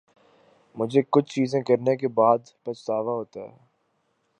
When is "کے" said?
1.95-2.07